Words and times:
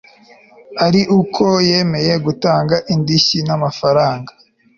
ari 0.85 1.01
uko 1.19 1.45
yemeye 1.69 2.13
gutanga 2.25 2.75
indishyi 2.93 3.37
n 3.47 3.49
amafaranga 3.57 4.31